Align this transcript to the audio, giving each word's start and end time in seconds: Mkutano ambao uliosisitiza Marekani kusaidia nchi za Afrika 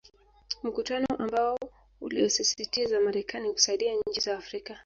Mkutano 0.63 1.05
ambao 1.19 1.59
uliosisitiza 2.01 2.99
Marekani 2.99 3.51
kusaidia 3.53 3.93
nchi 4.07 4.19
za 4.19 4.37
Afrika 4.37 4.79